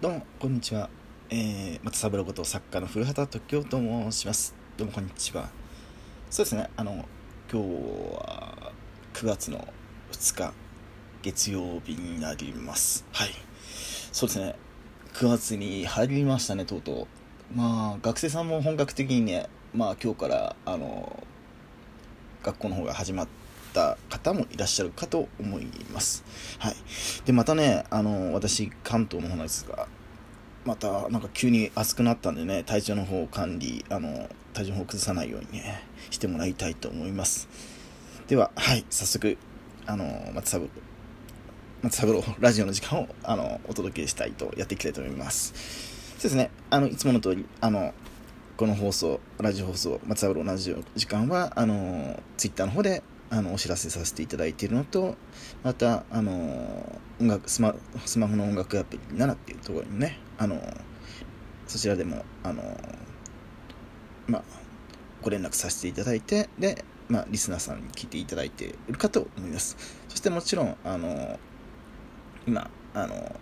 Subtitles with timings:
[0.00, 0.88] どうもこんにちは、
[1.28, 4.54] えー、松三郎こと作家の古畑時生と申します。
[4.78, 5.50] どうもこんにちは。
[6.30, 6.70] そうですね。
[6.74, 7.04] あの
[7.52, 7.68] 今日
[8.16, 8.72] は
[9.12, 9.68] 9月の
[10.12, 10.54] 2日
[11.20, 13.04] 月曜日になります。
[13.12, 13.28] はい。
[14.10, 14.56] そうですね。
[15.12, 17.06] 9月に入りましたねとうと
[17.52, 17.54] う。
[17.54, 21.22] まあ学生さんも本格的にねまあ今日からあの
[22.42, 26.24] 学校の方が始まってた方もいらっしゃるかと思います。
[26.58, 26.76] はい。
[27.24, 29.88] で、またね、あの、私、関東の方なんですが、
[30.64, 37.48] また、なんか急に暑くなったんでね、体調の方を管理、あの、体調の方を崩さないようにね、してもらいたいと思います。
[38.28, 39.38] では、はい、早速、
[39.86, 40.68] あの、松三郎、
[41.82, 45.54] 松三郎ラジオの時間を、あの、お届けしたいと、やっていきたいと思います。
[46.18, 47.94] そうですね、あの、いつもの通り、あの、
[48.58, 55.16] この放送、ラジオ放送、松三郎ラジオの時間は、あの、ツイッターの方であのお知らせさせていただいているのと
[55.62, 60.60] またあの音楽スマスマホの音楽アプリ7っていうところにもねあの
[61.66, 62.62] そちらでもあの
[64.26, 64.42] まあ
[65.22, 69.76] ご連絡させていただいてで、まあ、リスナーさんに聞いていただいているかと思います。
[70.08, 71.38] そしてもちろんあの
[72.46, 73.36] 今あの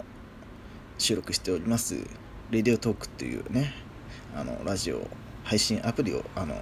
[0.99, 1.97] 収録しております
[2.51, 3.73] レディオトークっていうね
[4.35, 5.07] あのラジオ
[5.45, 6.55] 配信アプリをあの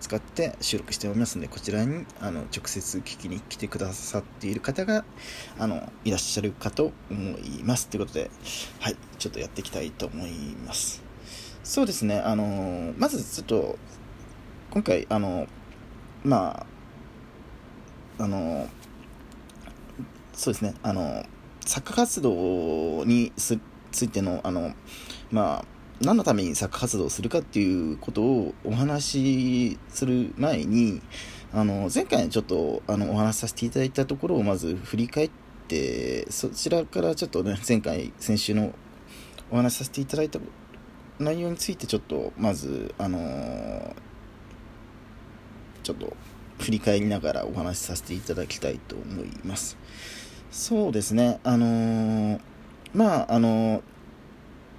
[0.00, 5.04] 使って収録しておりますので、こちらにあの直接聞きに来てくださっている方が
[5.58, 7.88] あのいらっしゃるかと思います。
[7.88, 8.30] ということで、
[8.80, 10.30] はい、ちょっとやっていきたいと思い
[10.66, 11.02] ます。
[11.62, 13.78] そうですね、あのまずちょっと、
[14.70, 15.46] 今回、あの
[16.24, 16.66] ま
[18.18, 18.68] あ、あの
[20.32, 21.24] そうですね、あの
[21.64, 23.58] 作家活動につ
[24.02, 24.72] いての、あの
[25.30, 25.64] まあ、
[26.00, 31.02] 何のために作活動をするかっていうことをお話しする前に、
[31.52, 35.30] あの、前回ちょっとあのお話しさせていただいたところをまず振り返っ
[35.68, 38.74] て、そちらからちょっとね、前回、先週の
[39.50, 40.38] お話しさせていただいた
[41.18, 43.94] 内容についてちょっとまず、あの
[45.82, 46.16] ちょっと
[46.60, 49.76] 振り返りながらお話しさせていただきたいと思います。
[50.50, 52.40] そうですね、あの
[52.94, 53.82] まあ、あの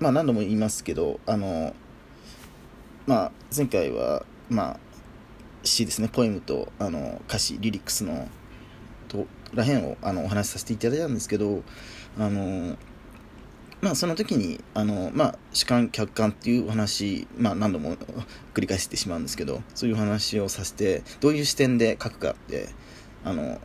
[0.02, 1.76] まあ何度も言いますけど、あの、
[3.06, 4.80] まあ前回は、まあ
[5.64, 8.28] 詩ですね、ポエムとあの歌詞、リリックスの
[9.08, 11.62] とらへんをあのお話しさせていただいたんですけど、
[12.18, 12.78] あの、
[13.82, 17.96] まあその時に、あの、まあ主観、客観っていうお話、まあ何度も
[18.56, 22.70] 繰り返してしまうんですけど、そういう話をさせて、どういう視点で書くかって、
[23.24, 23.62] あの、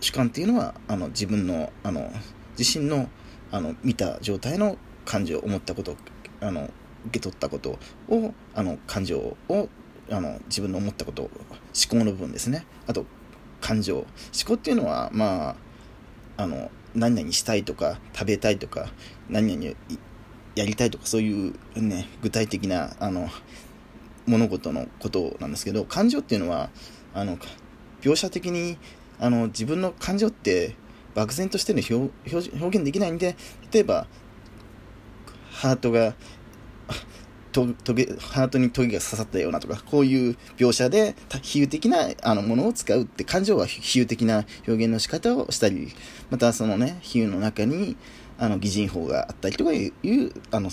[0.00, 2.10] 主観っていうのは、あの自分の、あの、
[2.58, 3.08] 自身の、
[3.52, 5.96] あの、見た状態の感情思ったこと
[6.40, 6.70] あの
[7.06, 7.78] 受け取ったこと
[8.08, 9.18] をあの感情
[9.48, 9.68] を
[10.10, 11.30] あの自分の思ったこと思
[11.88, 12.66] 考の部分ですね。
[12.86, 13.06] あと
[13.60, 13.96] 感情。
[13.98, 14.06] 思
[14.46, 15.50] 考っていうのはま
[16.36, 18.88] ああの何々したいとか食べたいとか
[19.28, 19.76] 何々
[20.54, 23.28] やりたいとかそういうね具体的なあの
[24.26, 26.70] 物事のことなんですけど感情っていうのは
[27.14, 27.38] あの
[28.00, 28.78] 描写的に
[29.18, 30.74] あの自分の感情って
[31.14, 33.36] 漠然としての表現できないんで
[33.72, 34.06] 例えば
[35.50, 36.14] ハートが、
[37.52, 45.88] ととげハートにトゲが刺さったようなとか、こういう描写で比喩的なあのものを使うって、感情は比喩的な表現の仕方をしたり、
[46.30, 47.96] またそのね、比喩の中に、
[48.38, 49.92] あの、擬人法があったりとかいう、
[50.50, 50.70] あの、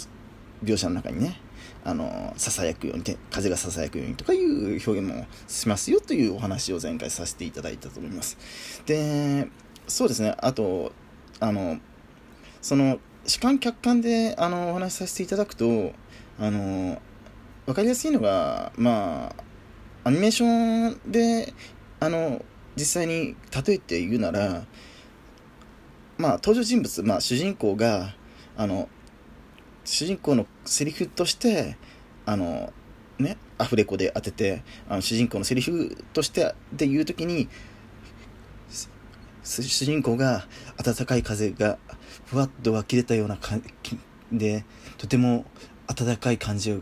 [0.64, 1.40] 描写の中にね、
[1.84, 8.38] あの、囁くように、風が囁くようにとかいう表現もしますよというお話を前回させていただいたと思います。
[8.86, 9.48] で、
[9.88, 10.92] そうですね、あと、
[11.40, 11.78] あの、
[12.62, 15.92] その、主観客観であのお話しさせていただくと
[16.40, 17.02] あの
[17.66, 19.34] 分かりやすいのがま
[20.04, 21.54] あアニメーションで
[22.00, 22.46] あの
[22.78, 24.64] 実際に例えて言うなら
[26.18, 28.16] まあ登場人物、まあ、主人公が
[28.56, 28.88] あの
[29.84, 31.76] 主人公のセリフとして
[32.26, 32.72] あの
[33.20, 37.50] ねアフレコで当ててあの主人公のセリフとしてで言う時に
[39.44, 40.46] 主人公が
[40.82, 41.78] 暖かい風が
[42.28, 43.97] ふわっと湧き出たような感じ
[44.32, 44.66] で
[44.97, 45.46] とても
[45.88, 46.82] 温かい感じを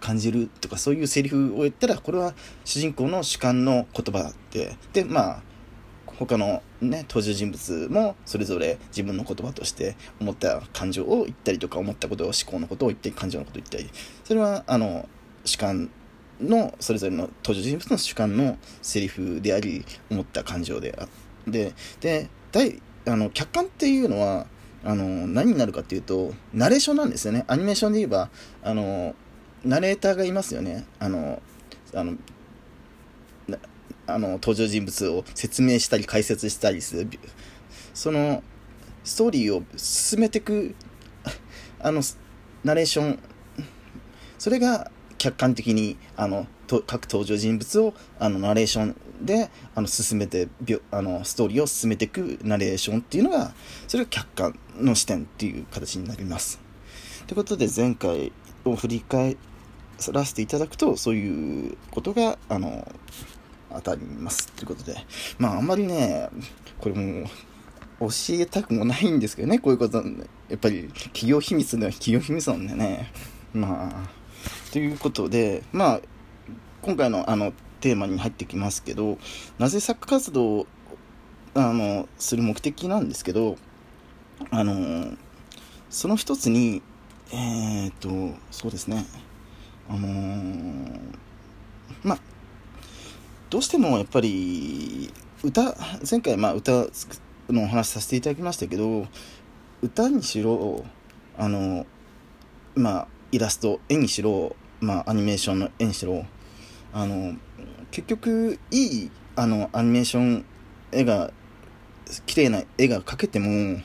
[0.00, 2.34] 感じるとかそういうセリフを言ったらこれは
[2.64, 5.42] 主人公の主観の言葉ででまあ
[6.06, 13.90] 他のね登場人物もそれぞれ自分の言葉として思った感情を言ったりとか思ったことを思考のことを言ったり感情のことを言ったり
[14.24, 15.08] それはあの
[15.44, 15.90] 主観
[16.40, 21.72] のそれぞれの登場人物の主観のセリフであり思った感情であって。
[22.00, 24.46] で第あの客観っていうのは
[24.84, 27.44] あの、何になるかっていうと、ナレーションなんですよね。
[27.48, 28.30] アニメーションで言えば、
[28.62, 29.14] あの、
[29.64, 30.84] ナレーターがいますよね。
[30.98, 31.42] あの、
[31.94, 32.16] あの、
[34.04, 37.08] あの登場人物を説明したり解説したりする。
[37.94, 38.42] その、
[39.04, 40.74] ストーリーを進めていく
[41.80, 42.02] あの
[42.64, 43.18] ナレーション
[44.38, 46.46] それが客観的にあの
[46.86, 50.48] 各登場人物をあのナレーションであの進めて
[50.90, 53.52] あのストーリーを進めていくナレーションっていうのが
[53.86, 56.60] それが客観の視点っていう形になります。
[57.26, 58.32] ということで前回
[58.64, 59.36] を振り返
[60.12, 62.90] らせていただくとそういうことがあの
[63.70, 64.48] 当たります。
[64.52, 64.96] ということで。
[65.38, 66.28] まああんまりね
[66.80, 67.28] これも
[68.00, 70.02] 教えたくもないんですけどねこういうこと
[70.48, 73.12] やっぱり企業秘密では企業秘密なんでね。
[73.52, 74.10] まあ
[74.72, 76.00] ということでまあ
[76.82, 79.18] 今回のあのテーマに入ってきますけど
[79.58, 80.66] なぜ作家活動を
[81.54, 83.56] あのする目的なんですけど
[84.50, 85.12] あの
[85.90, 86.82] その一つに
[87.34, 88.08] えっ、と
[88.50, 89.06] そうですね。
[89.88, 91.00] あの、
[92.02, 92.18] まあ
[93.48, 95.10] どうしてもやっぱり
[95.42, 95.74] 歌
[96.08, 96.86] 前回まあ歌
[97.48, 99.06] のお話させていただきましたけど
[99.82, 100.84] 歌にしろ
[101.38, 101.86] あの
[102.74, 106.24] まあイラスト絵にしろまあアニメーションの絵にしろ
[106.92, 107.34] あの
[107.92, 110.44] 結局いいあのアニメーション
[110.90, 111.30] 絵が
[112.26, 113.80] 綺麗な絵が描けても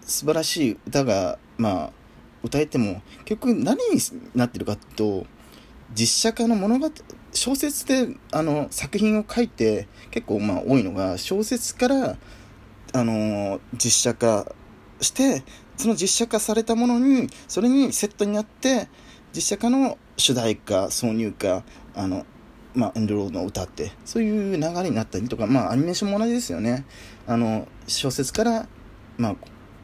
[0.00, 1.90] 素晴らしい歌がまあ
[2.42, 4.00] 歌えても結局何に
[4.34, 5.26] なってるかってと
[5.94, 6.90] 実写化の物語
[7.32, 12.16] 小説であの作品を書いて結構まあ多いのが小説から
[12.92, 14.50] あの実写化
[15.00, 15.44] して
[15.76, 18.88] その実写化されたものにそれにセットになって
[19.34, 21.62] 実写化の主題歌挿入歌
[21.94, 22.24] あの
[22.76, 26.84] まあ、エンドロールの歌ってそういう流れになったりとかまあアニメーションも同じですよね。
[27.26, 28.68] あの小説から
[29.16, 29.36] まあ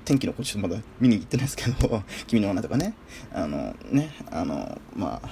[0.04, 2.94] 天気の子ちょっとまだ見に行ってないですけど「君の花」とかね。
[3.32, 5.30] あのねあのまあ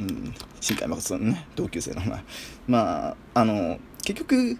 [0.00, 2.00] うん新海誠のね同級生の
[2.66, 4.58] まああの結局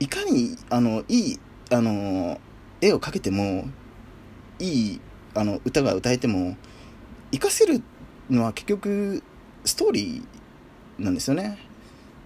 [0.00, 1.40] いかにあのいい
[1.70, 2.38] あの
[2.82, 3.66] 絵を描けても
[4.58, 5.00] いい
[5.34, 6.56] あの歌が歌えても
[7.32, 7.82] 活かせる
[8.28, 9.22] のは結局
[9.64, 10.43] ストーリー
[10.98, 11.58] なんですよね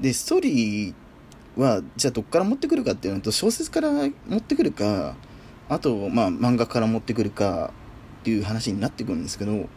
[0.00, 0.94] でストーリー
[1.60, 5.16] はじゃあどっから持ってくるかっていうのと小説から持ってくるか
[5.68, 7.72] あと、まあ、漫画から持ってくるか
[8.20, 9.68] っていう話になってくるんですけど、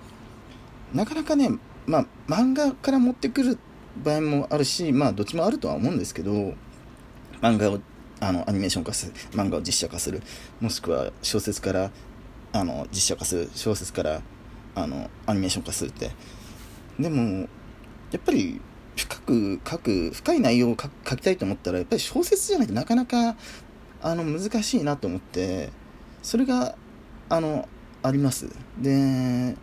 [0.93, 1.49] なかなかね、
[1.85, 3.57] まあ、漫画から持ってくる
[4.03, 6.53] 場合もあるし、まあ、どっちもあるとは思うんですけど、
[7.41, 7.79] 漫画を
[8.21, 10.21] あのアニメーション化する、漫画を実写化する、
[10.61, 11.91] もしくは小説から
[12.53, 14.21] あの実写化する、小説から
[14.75, 16.11] あのアニメーション化するって。
[16.97, 17.49] でも、
[18.11, 18.61] やっぱり
[19.01, 23.35] 深く書く、深い内容を書きたいと思ったら、やっぱり小説じゃないとなかなか
[24.01, 25.69] あの難しいなと思って、
[26.21, 26.75] それが
[27.29, 27.67] あの
[28.03, 28.49] あります。
[28.79, 29.55] で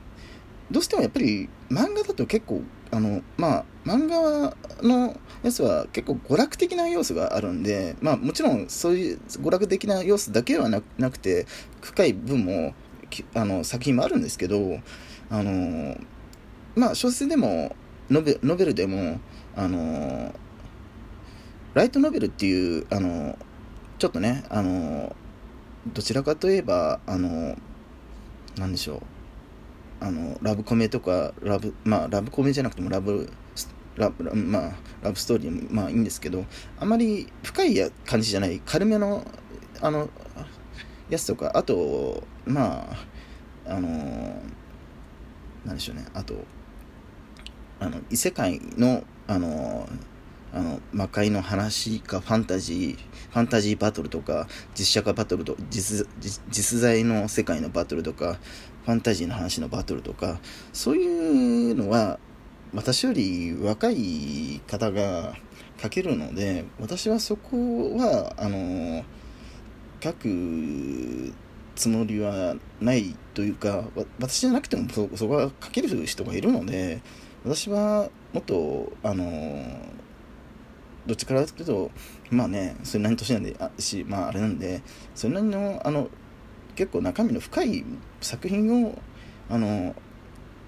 [0.70, 11.46] どうしてもやっぱり漫画だと結構あのまあ漫画のやつは結構娯楽的な要素があるんでまあもちろんそういう娯楽的な要素だけではなくて
[11.80, 12.74] 深い分も
[13.34, 14.78] あの作品もあるんですけど
[15.30, 15.96] あの
[16.74, 17.74] まあ小説でも
[18.10, 19.20] ノベノベルでも
[19.56, 20.34] あの
[21.74, 23.38] ライトノベルっていうあの
[23.98, 25.14] ちょっとねあの
[25.92, 27.56] どちらかといえばあの
[28.56, 29.02] 何でしょう。
[30.00, 33.28] あのラブコメとかラブまあラブコメじゃなくてもラブ
[33.96, 34.72] ラブまあ
[35.02, 36.44] ラブストーリーもまあいいんですけど
[36.78, 39.26] あまり深い感じじゃない軽めの
[39.80, 40.08] あの
[41.10, 42.88] やつとかあとま
[43.66, 44.40] ああの
[45.64, 46.06] 何でしょうね。
[46.14, 46.44] あと
[47.80, 49.88] あの異世界のあの
[50.52, 56.06] あの魔界の話かファンタジーファンタジーバトルとか実写化バトルと実
[56.48, 58.38] 実在の世界のバトルとか
[58.86, 60.40] ファンタジーの話のバトルとか
[60.72, 62.18] そういうのは
[62.74, 65.34] 私より若い方が
[65.80, 69.04] 書けるので私はそこはあの
[70.02, 71.34] 書く
[71.74, 73.84] つもりはないというか
[74.18, 77.00] 私じゃなくてもそそこは書ける人がいるので
[77.44, 79.24] 私はもっとあの
[81.06, 81.90] どっちからというと
[82.30, 84.82] まあねそれなりの年なんであしまああれなんで
[85.14, 86.08] それなりのあの
[86.74, 87.84] 結構中身の深い
[88.20, 88.98] 作品を
[89.48, 89.94] あの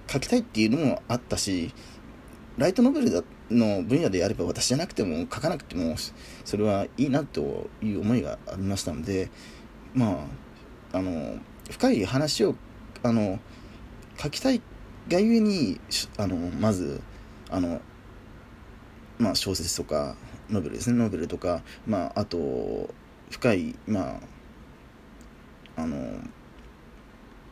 [0.08, 1.72] 書きたいっていうのもあったし
[2.56, 5.96] ライトノベルだの分野でやれば私じゃなくても書かなくても
[6.44, 9.30] それはいいなという思いがありましたので
[9.94, 10.26] ま
[10.92, 11.38] ああの
[11.70, 12.54] 深い話を
[13.02, 13.38] あの
[14.18, 14.60] 書きたい
[15.08, 15.80] がゆえに
[16.16, 17.00] あのまず
[17.50, 17.80] あの
[19.18, 20.16] まあ小説とか
[20.50, 20.98] ノベルですね。
[20.98, 22.92] ノベルとか、まあ、あと
[23.30, 24.20] 深い、ま
[25.76, 25.96] あ、あの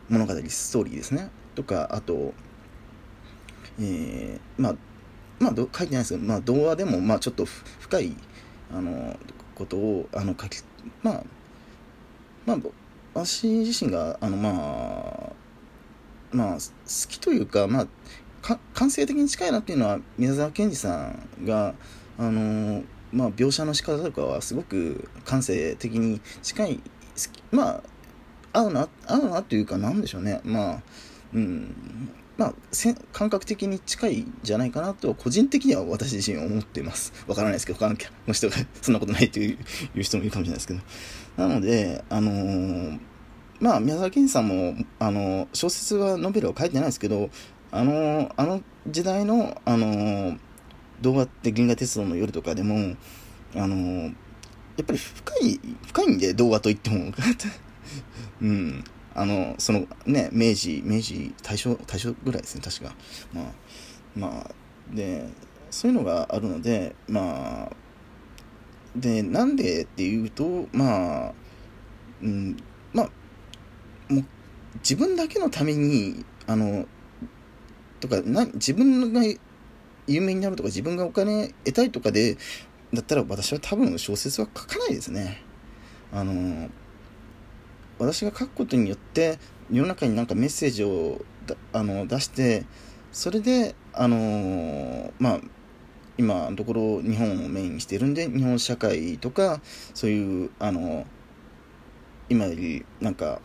[0.09, 1.31] 物語ストーリーですね。
[1.55, 2.33] とかあと、
[3.81, 4.75] えー、まあ
[5.38, 8.17] まあ書いてないですけど、まあ、童話でも、まあ、ちょっと深い
[8.73, 9.17] あの
[9.55, 10.62] ことをあの書き
[11.02, 11.25] まあ
[12.47, 12.59] まあ
[13.14, 15.33] 私自身があのまあ
[16.32, 16.61] まあ好
[17.08, 21.75] きというかまあ感性的に近いなっていうのは宮沢賢治さんが
[22.18, 22.82] あの
[23.12, 26.80] まあ描写の仕方とかはすごく感性的に近い
[27.50, 27.82] ま
[28.52, 30.82] あ合うな合うなというかなんでしょうねまあ
[31.35, 32.54] うんまあ、
[33.12, 37.12] 感覚的に近いんじゃないかなと、個人的には私自身思っています。
[37.26, 39.54] わからないですけど、他の人がそんなことないとい
[39.97, 40.80] う人もいるかもしれないですけど。
[41.37, 43.00] なので、あのー、
[43.61, 47.31] まあ、宮沢賢治さんも、あの、小説は、ノベルは書いてないですけど、
[47.71, 50.38] あの、あの時代の、あの
[51.00, 52.97] 動画って銀河鉄道の夜とかでも、
[53.55, 54.11] あのや
[54.83, 57.12] っぱり深い、深いんで、動画といっても。
[58.41, 58.85] うん。
[59.15, 62.95] あの、そのね、明治、明治、大正、大正ぐらいですね、確か。
[63.33, 63.45] まあ、
[64.15, 65.29] まあ、で、
[65.71, 67.73] そういうのがあるので、まあ、
[68.95, 71.33] で、なんでっていうと、まあ、
[72.23, 72.57] うん、
[74.09, 74.25] もう、
[74.77, 76.87] 自分だけのために、あの、
[78.00, 79.23] とか、な自分が
[80.07, 82.37] 有名になるとか、自分がお金得たいとかで、
[82.93, 85.43] だったら私は多分小説は書かないですね。
[86.12, 86.71] あの、
[87.99, 89.38] 私が書くことによって
[89.71, 91.21] 世の中になんかメッセージを
[91.73, 92.65] あの出して
[93.12, 95.41] それであのまあ
[96.17, 99.61] 今のところ日本をメインにしてるんで日本社会とか
[99.95, 101.07] そういうあの
[102.29, 103.41] 今よりなんか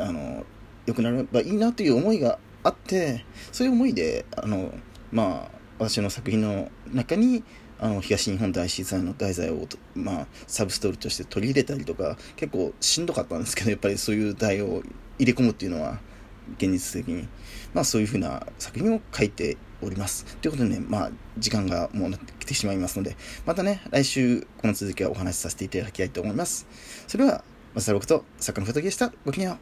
[0.00, 0.44] あの
[0.86, 4.72] 良くなればいいなという思いがあってそういう思いであの
[5.12, 7.42] まあ私の作品の中に
[7.78, 14.82] あの東日本大震災の題材を、まあ、サブストーリーとして取り入れたりとか結構しんどかったんですけどやっぱりそういう題を
[15.18, 15.98] 入れ込むっていうのは
[16.58, 17.28] 現実的に、
[17.72, 20.24] まあ、そういうふうな作品を書いております。
[20.38, 23.16] ということでね、まあ、時間がもうなってきてしまいますので、
[23.46, 26.66] またね、来週、この続きはお話しさせていただきたいと思います。
[27.06, 29.12] それは、マサロクと作家のふときでした。
[29.24, 29.58] ごきげんよう。